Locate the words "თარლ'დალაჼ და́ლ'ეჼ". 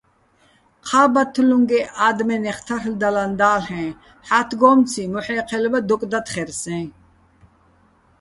2.67-3.85